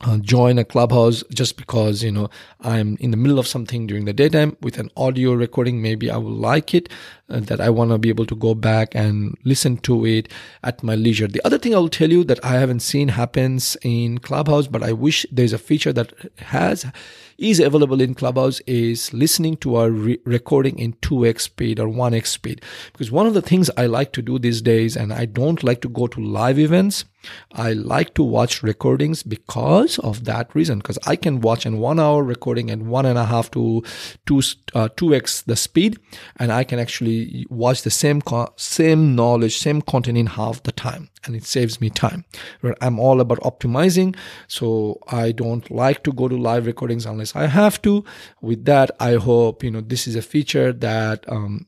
uh, 0.03 0.17
join 0.19 0.57
a 0.59 0.65
clubhouse 0.65 1.23
just 1.33 1.57
because 1.57 2.03
you 2.03 2.11
know 2.11 2.29
i'm 2.61 2.97
in 2.99 3.11
the 3.11 3.17
middle 3.17 3.39
of 3.39 3.47
something 3.47 3.87
during 3.87 4.05
the 4.05 4.13
daytime 4.13 4.55
with 4.61 4.77
an 4.79 4.89
audio 4.97 5.33
recording 5.33 5.81
maybe 5.81 6.09
i 6.11 6.17
will 6.17 6.31
like 6.31 6.73
it 6.73 6.89
uh, 7.29 7.39
that 7.41 7.61
i 7.61 7.69
want 7.69 7.91
to 7.91 7.97
be 7.97 8.09
able 8.09 8.25
to 8.25 8.35
go 8.35 8.55
back 8.55 8.95
and 8.95 9.37
listen 9.45 9.77
to 9.77 10.05
it 10.05 10.29
at 10.63 10.83
my 10.83 10.95
leisure 10.95 11.27
the 11.27 11.41
other 11.45 11.57
thing 11.57 11.75
i'll 11.75 11.89
tell 11.89 12.11
you 12.11 12.23
that 12.23 12.43
i 12.45 12.53
haven't 12.53 12.81
seen 12.81 13.09
happens 13.09 13.77
in 13.83 14.19
clubhouse 14.19 14.67
but 14.67 14.83
i 14.83 14.93
wish 14.93 15.25
there's 15.31 15.53
a 15.53 15.57
feature 15.59 15.93
that 15.93 16.13
has 16.39 16.85
is 17.37 17.59
available 17.59 18.01
in 18.01 18.15
Clubhouse 18.15 18.59
is 18.61 19.13
listening 19.13 19.57
to 19.57 19.75
our 19.75 19.89
re- 19.89 20.19
recording 20.25 20.77
in 20.79 20.93
2x 20.93 21.41
speed 21.41 21.79
or 21.79 21.87
1x 21.87 22.27
speed. 22.27 22.61
Because 22.91 23.11
one 23.11 23.27
of 23.27 23.33
the 23.33 23.41
things 23.41 23.69
I 23.77 23.85
like 23.85 24.11
to 24.13 24.21
do 24.21 24.39
these 24.39 24.61
days, 24.61 24.95
and 24.95 25.13
I 25.13 25.25
don't 25.25 25.63
like 25.63 25.81
to 25.81 25.89
go 25.89 26.07
to 26.07 26.19
live 26.21 26.59
events, 26.59 27.05
I 27.53 27.73
like 27.73 28.13
to 28.15 28.23
watch 28.23 28.63
recordings 28.63 29.23
because 29.23 29.97
of 29.99 30.25
that 30.25 30.53
reason. 30.53 30.79
Because 30.79 30.99
I 31.05 31.15
can 31.15 31.41
watch 31.41 31.65
an 31.65 31.77
one 31.79 31.99
hour 31.99 32.23
recording 32.23 32.69
at 32.69 32.79
one 32.79 33.05
and 33.05 33.17
a 33.17 33.25
half 33.25 33.49
to 33.51 33.83
two 34.25 34.41
uh, 34.73 34.89
two 34.95 35.15
x 35.15 35.41
the 35.41 35.55
speed, 35.55 35.97
and 36.37 36.51
I 36.51 36.63
can 36.63 36.79
actually 36.79 37.45
watch 37.49 37.83
the 37.83 37.91
same 37.91 38.21
co- 38.21 38.53
same 38.57 39.15
knowledge, 39.15 39.57
same 39.57 39.81
content 39.81 40.17
in 40.17 40.27
half 40.27 40.63
the 40.63 40.71
time, 40.71 41.09
and 41.25 41.35
it 41.35 41.45
saves 41.45 41.79
me 41.79 41.89
time. 41.89 42.25
I'm 42.81 42.99
all 42.99 43.21
about 43.21 43.39
optimizing, 43.39 44.15
so 44.47 44.99
I 45.07 45.31
don't 45.31 45.69
like 45.71 46.03
to 46.03 46.11
go 46.11 46.27
to 46.27 46.35
live 46.37 46.65
recordings 46.65 47.05
unless 47.05 47.22
I 47.35 47.47
have 47.47 47.81
to. 47.83 48.03
With 48.41 48.65
that, 48.65 48.91
I 48.99 49.13
hope 49.15 49.63
you 49.63 49.71
know 49.71 49.81
this 49.81 50.07
is 50.07 50.15
a 50.15 50.21
feature 50.21 50.73
that. 50.73 51.29
Um, 51.31 51.67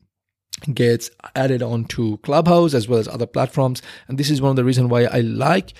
gets 0.72 1.10
added 1.34 1.62
onto 1.62 2.16
Clubhouse 2.18 2.72
as 2.72 2.88
well 2.88 2.98
as 2.98 3.06
other 3.08 3.26
platforms. 3.26 3.82
And 4.08 4.16
this 4.16 4.30
is 4.30 4.40
one 4.40 4.50
of 4.50 4.56
the 4.56 4.64
reasons 4.64 4.88
why 4.88 5.04
I 5.04 5.20
like 5.20 5.74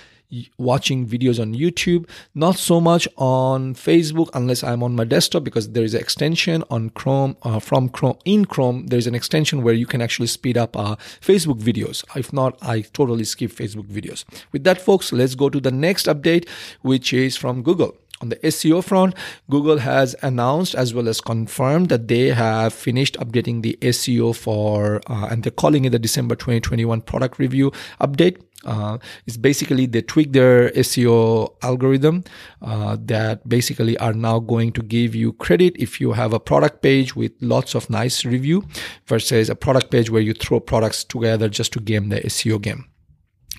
watching 0.58 1.06
videos 1.06 1.40
on 1.40 1.54
YouTube, 1.54 2.08
not 2.34 2.56
so 2.56 2.80
much 2.80 3.06
on 3.16 3.74
Facebook 3.74 4.28
unless 4.34 4.64
I'm 4.64 4.82
on 4.82 4.94
my 4.94 5.04
desktop 5.04 5.44
because 5.44 5.70
there 5.70 5.84
is 5.84 5.94
an 5.94 6.00
extension 6.00 6.64
on 6.70 6.90
Chrome 6.90 7.36
uh, 7.42 7.60
from 7.60 7.88
Chrome 7.88 8.18
in 8.24 8.44
Chrome. 8.44 8.86
There's 8.88 9.06
an 9.06 9.14
extension 9.14 9.62
where 9.62 9.74
you 9.74 9.86
can 9.86 10.02
actually 10.02 10.26
speed 10.26 10.58
up 10.58 10.76
uh, 10.76 10.96
Facebook 11.20 11.60
videos. 11.60 12.04
If 12.16 12.32
not, 12.32 12.58
I 12.62 12.80
totally 12.80 13.24
skip 13.24 13.52
Facebook 13.52 13.86
videos. 13.86 14.24
With 14.52 14.64
that, 14.64 14.80
folks, 14.80 15.12
let's 15.12 15.34
go 15.34 15.48
to 15.48 15.60
the 15.60 15.70
next 15.70 16.06
update, 16.06 16.48
which 16.82 17.12
is 17.12 17.36
from 17.36 17.62
Google. 17.62 17.96
On 18.22 18.30
the 18.30 18.36
SEO 18.36 18.82
front, 18.82 19.14
Google 19.50 19.78
has 19.78 20.16
announced 20.22 20.74
as 20.74 20.94
well 20.94 21.08
as 21.08 21.20
confirmed 21.20 21.90
that 21.90 22.08
they 22.08 22.28
have 22.28 22.72
finished 22.72 23.18
updating 23.18 23.62
the 23.62 23.78
SEO 23.82 24.34
for, 24.34 25.02
uh, 25.06 25.28
and 25.30 25.42
they're 25.42 25.50
calling 25.50 25.84
it 25.84 25.90
the 25.90 25.98
December 25.98 26.34
2021 26.34 27.02
product 27.02 27.38
review 27.38 27.72
update. 28.00 28.40
Uh, 28.64 28.96
it's 29.26 29.36
basically 29.36 29.84
they 29.84 30.00
tweak 30.00 30.32
their 30.32 30.70
SEO 30.70 31.54
algorithm 31.62 32.24
uh, 32.62 32.96
that 33.00 33.46
basically 33.46 33.98
are 33.98 34.14
now 34.14 34.38
going 34.38 34.72
to 34.72 34.82
give 34.82 35.14
you 35.14 35.34
credit 35.34 35.76
if 35.78 36.00
you 36.00 36.12
have 36.12 36.32
a 36.32 36.40
product 36.40 36.82
page 36.82 37.14
with 37.14 37.32
lots 37.40 37.74
of 37.74 37.88
nice 37.90 38.24
review 38.24 38.64
versus 39.06 39.50
a 39.50 39.54
product 39.54 39.90
page 39.90 40.10
where 40.10 40.22
you 40.22 40.32
throw 40.32 40.58
products 40.58 41.04
together 41.04 41.48
just 41.48 41.72
to 41.74 41.80
game 41.80 42.08
the 42.08 42.20
SEO 42.22 42.60
game 42.60 42.86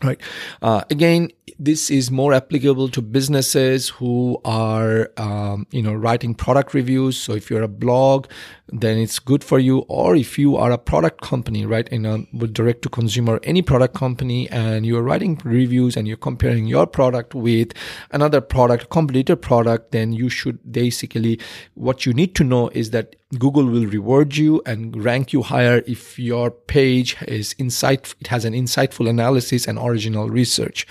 right. 0.04 0.22
Uh, 0.62 0.84
again 0.90 1.30
this 1.60 1.90
is 1.90 2.12
more 2.12 2.34
applicable 2.34 2.90
to 2.90 3.02
businesses 3.02 3.90
who 3.90 4.40
are 4.46 5.10
um, 5.18 5.66
you 5.72 5.82
know 5.82 5.94
writing 5.94 6.36
product 6.36 6.74
reviews. 6.74 7.18
So 7.18 7.34
if 7.34 7.50
you're 7.50 7.64
a 7.64 7.68
blog 7.68 8.28
then 8.70 8.98
it's 8.98 9.20
good 9.20 9.44
for 9.44 9.60
you. 9.60 9.80
Or 9.88 10.16
if 10.16 10.38
you 10.38 10.58
are 10.58 10.72
a 10.72 10.78
product 10.78 11.22
company 11.22 11.66
right 11.66 11.88
in 11.90 12.06
a 12.06 12.20
direct 12.48 12.82
to 12.84 12.90
consumer 12.90 13.40
any 13.44 13.62
product 13.62 13.94
company 13.94 14.50
and 14.50 14.86
you're 14.86 15.02
writing 15.02 15.40
reviews 15.44 15.96
and 15.96 16.08
you're 16.08 16.18
comparing 16.18 16.66
your 16.66 16.86
product 16.86 17.34
with 17.34 17.72
another 18.12 18.42
product 18.42 18.90
competitor 18.90 19.36
product 19.36 19.92
then 19.92 20.12
you 20.14 20.30
should 20.30 20.60
basically 20.72 21.40
what 21.76 22.06
you 22.06 22.14
need 22.14 22.36
to 22.36 22.44
know 22.44 22.70
is 22.70 22.92
that 22.92 23.16
Google 23.38 23.66
will 23.66 23.86
reward 23.86 24.38
you 24.38 24.62
and 24.66 25.04
rank 25.04 25.34
you 25.34 25.42
higher 25.42 25.84
if 25.86 26.18
your 26.18 26.50
page 26.50 27.18
is 27.28 27.54
insight 27.58 28.16
it 28.22 28.28
has 28.28 28.46
an 28.46 28.54
insightful 28.54 29.10
analysis 29.10 29.68
and 29.68 29.78
original 29.78 30.30
research 30.30 30.88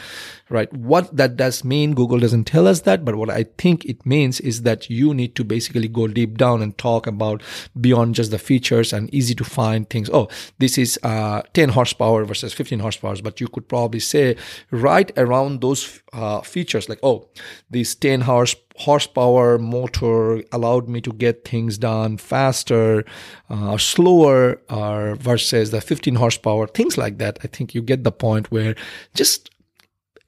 right? 0.49 0.73
What 0.73 1.17
that 1.17 1.37
does 1.37 1.65
mean, 1.65 1.95
Google 1.95 2.21
doesn't 2.21 2.45
tell 2.45 2.69
us 2.69 2.83
that, 2.83 3.05
but 3.05 3.17
what 3.17 3.31
I 3.31 3.47
think 3.59 3.85
it 3.85 4.05
means 4.07 4.41
is 4.41 4.62
that 4.62 4.88
you 4.88 5.12
need 5.12 5.35
to 5.37 5.45
basically 5.45 5.88
go 5.88 6.07
deep 6.07 6.38
down 6.38 6.62
and 6.62 6.76
talk 6.79 7.07
about 7.07 7.43
beyond 7.81 8.15
just 8.15 8.31
the 8.31 8.38
features 8.38 8.93
and 8.93 9.12
easy 9.12 9.35
to 9.35 9.45
find 9.45 9.88
things. 9.91 10.09
Oh, 10.12 10.29
this 10.59 10.79
is 10.79 10.99
uh, 11.03 11.43
10 11.53 11.71
horsepower 11.71 12.25
versus 12.25 12.53
15 12.53 12.79
horsepower, 12.79 13.17
but 13.23 13.41
you 13.41 13.49
could 13.49 13.69
probably 13.69 14.00
say 14.00 14.37
right 14.71 15.11
around 15.17 15.61
those 15.61 16.00
uh, 16.12 16.41
features 16.43 16.88
like, 16.88 17.00
oh, 17.03 17.29
this 17.71 17.95
10 17.95 18.23
horse 18.23 18.55
horsepower 18.79 19.59
motor 19.59 20.43
allowed 20.53 20.87
me 20.87 21.00
to 21.00 21.11
get 21.12 21.49
things 21.49 21.79
done 21.79 22.19
faster 22.19 23.05
uh, 23.49 23.79
slower 23.79 24.61
uh, 24.69 25.15
versus 25.15 25.71
the 25.71 25.81
15 25.81 26.17
horsepower 26.17 26.67
things 26.67 26.99
like 26.99 27.17
that 27.17 27.38
i 27.43 27.47
think 27.47 27.75
you 27.75 27.81
get 27.81 28.05
the 28.05 28.12
point 28.12 28.50
where 28.50 28.75
just 29.15 29.49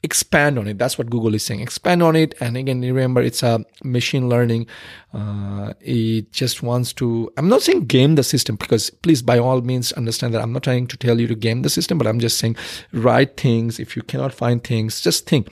expand 0.02 0.58
on 0.58 0.68
it. 0.68 0.78
That's 0.78 0.96
what 0.96 1.10
google 1.10 1.34
is 1.34 1.44
saying. 1.44 1.60
Expand 1.60 2.02
on 2.02 2.14
it. 2.14 2.34
And 2.40 2.56
again 2.56 2.80
remember 2.80 3.20
it's 3.20 3.42
a 3.42 3.64
machine 3.82 4.28
learning. 4.28 4.66
Uh, 5.12 5.72
it 5.80 6.30
just 6.32 6.62
wants 6.62 6.92
to 6.92 7.32
i'm 7.38 7.48
not 7.48 7.62
saying 7.62 7.86
game 7.86 8.14
the 8.14 8.22
system 8.22 8.56
because 8.56 8.90
please 8.90 9.22
by 9.22 9.38
all 9.38 9.62
means 9.62 9.90
understand 9.92 10.34
that 10.34 10.42
i'm 10.42 10.52
not 10.52 10.62
trying 10.62 10.86
to 10.86 10.98
tell 10.98 11.18
you 11.18 11.26
to 11.26 11.34
game 11.34 11.62
the 11.62 11.70
system 11.70 11.96
but 11.96 12.06
i'm 12.06 12.20
just 12.20 12.36
saying 12.36 12.54
write 12.92 13.38
things. 13.38 13.80
If 13.80 13.96
you 13.96 14.02
cannot 14.02 14.34
find 14.34 14.62
things 14.62 15.00
just 15.00 15.26
think 15.26 15.48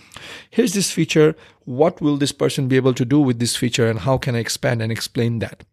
here's 0.50 0.74
this 0.74 0.90
feature. 0.90 1.34
What 1.64 2.00
will 2.00 2.16
this 2.16 2.32
person 2.32 2.68
be 2.68 2.76
able 2.76 2.94
to 2.94 3.04
do 3.04 3.18
with 3.18 3.40
this 3.40 3.56
feature 3.56 3.88
and 3.88 4.00
how 4.00 4.18
can 4.18 4.36
i 4.36 4.38
expand 4.38 4.82
and 4.82 4.92
explain 4.92 5.40
that? 5.40 5.64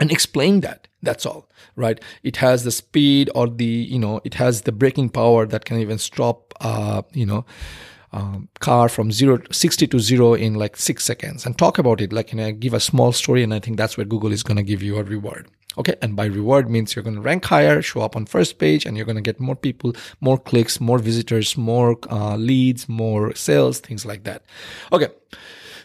And 0.00 0.10
explain 0.10 0.60
that. 0.60 0.88
That's 1.02 1.24
all 1.24 1.48
right? 1.76 2.00
It 2.22 2.36
has 2.38 2.64
the 2.64 2.72
speed 2.72 3.30
or 3.34 3.46
the 3.46 3.64
you 3.64 3.98
know 3.98 4.20
it 4.24 4.34
has 4.34 4.62
the 4.62 4.72
braking 4.72 5.08
power 5.08 5.46
that 5.46 5.64
can 5.64 5.78
even 5.78 5.98
stop 5.98 6.52
uh 6.60 7.02
you 7.12 7.26
know 7.26 7.44
um, 8.14 8.48
car 8.60 8.88
from 8.88 9.10
zero 9.10 9.40
60 9.50 9.88
to 9.88 9.98
zero 9.98 10.34
in 10.34 10.54
like 10.54 10.76
six 10.76 11.04
seconds. 11.04 11.44
And 11.44 11.58
talk 11.58 11.78
about 11.78 12.00
it. 12.00 12.12
Like 12.12 12.32
you 12.32 12.38
know 12.38 12.52
give 12.52 12.74
a 12.74 12.80
small 12.80 13.12
story 13.12 13.42
and 13.42 13.52
i 13.52 13.58
think 13.58 13.76
that's 13.76 13.96
where 13.96 14.06
google 14.06 14.32
is 14.32 14.42
going 14.42 14.56
to 14.56 14.62
give 14.62 14.82
you 14.82 14.96
a 14.96 15.02
reward. 15.02 15.48
Okay? 15.76 15.96
And 16.00 16.14
by 16.14 16.26
reward 16.26 16.70
means 16.70 16.94
you're 16.94 17.02
going 17.02 17.16
to 17.16 17.20
rank 17.20 17.44
higher 17.44 17.82
show 17.82 18.02
up 18.02 18.14
on 18.14 18.26
first 18.26 18.58
page 18.58 18.86
and 18.86 18.96
you're 18.96 19.06
going 19.06 19.22
to 19.22 19.28
get 19.30 19.40
more 19.40 19.56
people 19.56 19.92
more 20.20 20.38
clicks 20.38 20.80
more 20.80 20.98
visitors 20.98 21.56
more 21.56 21.98
uh, 22.10 22.36
leads 22.36 22.88
more 22.88 23.34
sales 23.34 23.80
things 23.80 24.06
like 24.06 24.22
that. 24.24 24.44
Okay 24.92 25.08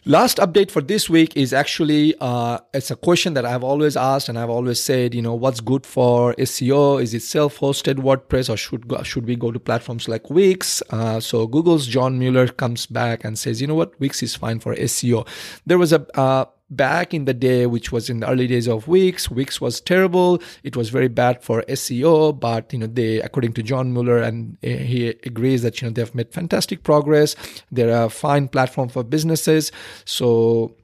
Last 0.05 0.37
update 0.37 0.71
for 0.71 0.81
this 0.81 1.09
week 1.09 1.35
is 1.35 1.51
actually 1.51 2.15
uh, 2.21 2.59
it's 2.73 2.89
a 2.89 2.95
question 2.95 3.33
that 3.33 3.45
I've 3.45 3.63
always 3.63 3.97
asked 3.97 4.29
and 4.29 4.39
I've 4.39 4.49
always 4.49 4.81
said, 4.81 5.13
you 5.13 5.21
know, 5.21 5.33
what's 5.33 5.59
good 5.59 5.85
for 5.85 6.33
SEO? 6.35 7.01
Is 7.01 7.13
it 7.13 7.21
self-hosted 7.21 7.95
WordPress 7.95 8.49
or 8.49 8.55
should 8.55 8.87
go, 8.87 9.03
should 9.03 9.25
we 9.25 9.35
go 9.35 9.51
to 9.51 9.59
platforms 9.59 10.07
like 10.07 10.29
Wix? 10.29 10.81
Uh, 10.89 11.19
so 11.19 11.47
Google's 11.47 11.85
John 11.85 12.17
Mueller 12.17 12.47
comes 12.47 12.85
back 12.85 13.25
and 13.25 13.37
says, 13.37 13.59
you 13.59 13.67
know 13.67 13.75
what, 13.75 13.99
Wix 13.99 14.23
is 14.23 14.35
fine 14.35 14.59
for 14.59 14.73
SEO. 14.75 15.27
There 15.65 15.77
was 15.77 15.91
a 15.91 16.05
uh, 16.17 16.45
back 16.69 17.13
in 17.13 17.25
the 17.25 17.33
day, 17.33 17.65
which 17.65 17.91
was 17.91 18.09
in 18.09 18.19
the 18.19 18.29
early 18.29 18.47
days 18.47 18.67
of 18.67 18.87
Wix, 18.87 19.29
Wix 19.29 19.59
was 19.59 19.81
terrible. 19.81 20.41
It 20.63 20.75
was 20.75 20.89
very 20.89 21.07
bad 21.07 21.43
for 21.43 21.63
SEO, 21.63 22.39
but 22.39 22.71
you 22.73 22.79
know 22.79 22.87
they, 22.87 23.21
according 23.21 23.53
to 23.53 23.63
John 23.63 23.93
Mueller, 23.93 24.19
and 24.19 24.57
he 24.61 25.09
agrees 25.25 25.61
that 25.63 25.81
you 25.81 25.87
know 25.87 25.93
they've 25.93 26.13
made 26.15 26.31
fantastic 26.31 26.83
progress. 26.83 27.35
They're 27.71 28.05
a 28.05 28.09
fine 28.09 28.47
platform 28.47 28.89
for 28.89 29.03
businesses. 29.03 29.71
So 30.05 30.75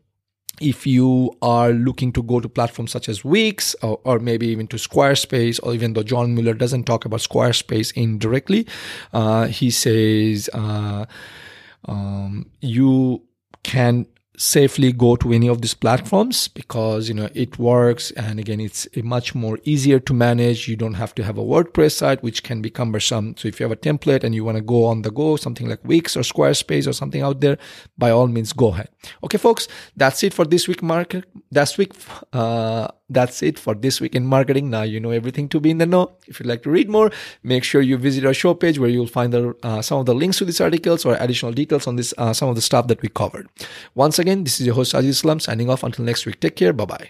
if 0.61 0.87
you 0.87 1.35
are 1.41 1.71
looking 1.71 2.13
to 2.13 2.23
go 2.23 2.39
to 2.39 2.47
platforms 2.47 2.91
such 2.91 3.09
as 3.09 3.25
Wix 3.25 3.75
or, 3.81 3.99
or, 4.05 4.19
maybe 4.19 4.47
even 4.47 4.67
to 4.67 4.77
Squarespace, 4.77 5.59
or 5.61 5.73
even 5.73 5.93
though 5.93 6.03
John 6.03 6.33
Mueller 6.33 6.53
doesn't 6.53 6.85
talk 6.85 7.03
about 7.03 7.19
Squarespace 7.19 7.91
indirectly, 7.93 8.65
uh, 9.11 9.47
he 9.47 9.69
says 9.69 10.49
uh, 10.53 11.05
um, 11.85 12.49
you 12.61 13.21
can 13.63 14.05
safely 14.37 14.91
go 14.91 15.15
to 15.15 15.31
any 15.31 15.47
of 15.47 15.61
these 15.61 15.73
platforms 15.73 16.47
because 16.47 17.07
you 17.07 17.13
know 17.13 17.29
it 17.33 17.57
works 17.59 18.11
and 18.11 18.39
again 18.39 18.59
it's 18.59 18.87
much 19.03 19.33
more 19.35 19.59
easier 19.63 19.99
to 19.99 20.13
manage 20.13 20.67
you 20.67 20.75
don't 20.75 20.95
have 20.95 21.13
to 21.15 21.23
have 21.23 21.37
a 21.37 21.43
wordpress 21.43 21.93
site 21.93 22.21
which 22.23 22.43
can 22.43 22.61
be 22.61 22.69
cumbersome 22.69 23.35
so 23.37 23.47
if 23.47 23.59
you 23.59 23.63
have 23.63 23.71
a 23.71 23.75
template 23.75 24.23
and 24.23 24.35
you 24.35 24.43
want 24.43 24.57
to 24.57 24.63
go 24.63 24.85
on 24.85 25.01
the 25.01 25.11
go 25.11 25.35
something 25.35 25.67
like 25.67 25.83
wix 25.83 26.15
or 26.17 26.21
squarespace 26.21 26.87
or 26.87 26.93
something 26.93 27.21
out 27.21 27.41
there 27.41 27.57
by 27.97 28.09
all 28.09 28.27
means 28.27 28.53
go 28.53 28.69
ahead 28.69 28.89
okay 29.23 29.37
folks 29.37 29.67
that's 29.95 30.23
it 30.23 30.33
for 30.33 30.45
this 30.45 30.67
week 30.67 30.81
market 30.81 31.25
that's 31.51 31.77
week 31.77 31.93
uh 32.33 32.87
that's 33.09 33.43
it 33.43 33.59
for 33.59 33.75
this 33.75 34.01
week 34.01 34.15
in 34.15 34.25
marketing. 34.25 34.69
Now 34.69 34.81
you 34.81 34.99
know 34.99 35.11
everything 35.11 35.47
to 35.49 35.59
be 35.59 35.69
in 35.69 35.77
the 35.77 35.85
know. 35.85 36.11
If 36.27 36.39
you'd 36.39 36.47
like 36.47 36.63
to 36.63 36.71
read 36.71 36.89
more, 36.89 37.11
make 37.43 37.63
sure 37.63 37.81
you 37.81 37.97
visit 37.97 38.25
our 38.25 38.33
show 38.33 38.53
page 38.53 38.79
where 38.79 38.89
you'll 38.89 39.07
find 39.07 39.31
the, 39.31 39.55
uh, 39.63 39.81
some 39.81 39.99
of 39.99 40.05
the 40.05 40.15
links 40.15 40.37
to 40.39 40.45
these 40.45 40.59
articles 40.59 41.05
or 41.05 41.15
additional 41.19 41.51
details 41.51 41.87
on 41.87 41.95
this 41.95 42.13
uh, 42.17 42.33
some 42.33 42.49
of 42.49 42.55
the 42.55 42.61
stuff 42.61 42.87
that 42.87 43.01
we 43.01 43.09
covered. 43.09 43.47
Once 43.93 44.17
again, 44.25 44.43
this 44.43 44.59
is 44.59 44.65
your 44.65 44.75
host 44.75 44.93
Sajid 44.93 45.13
Islam 45.17 45.39
signing 45.39 45.69
off 45.69 45.83
until 45.83 46.03
next 46.03 46.25
week. 46.25 46.39
Take 46.39 46.55
care. 46.55 46.73
Bye 46.73 46.85
bye. 46.85 47.09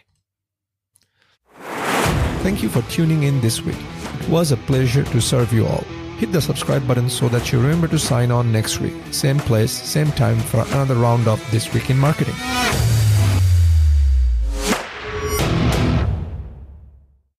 Thank 2.43 2.61
you 2.61 2.69
for 2.69 2.81
tuning 2.83 3.23
in 3.23 3.41
this 3.41 3.61
week. 3.61 3.79
It 4.19 4.29
was 4.29 4.51
a 4.51 4.57
pleasure 4.57 5.03
to 5.03 5.21
serve 5.21 5.53
you 5.53 5.65
all. 5.65 5.83
Hit 6.17 6.31
the 6.31 6.41
subscribe 6.41 6.87
button 6.87 7.09
so 7.09 7.29
that 7.29 7.51
you 7.51 7.59
remember 7.59 7.87
to 7.87 7.99
sign 7.99 8.31
on 8.31 8.51
next 8.51 8.79
week. 8.79 8.93
Same 9.11 9.39
place, 9.39 9.71
same 9.71 10.11
time 10.11 10.39
for 10.39 10.61
another 10.75 10.95
round 10.95 11.27
of 11.27 11.39
This 11.51 11.73
Week 11.73 11.89
in 11.89 11.97
Marketing. 11.97 12.35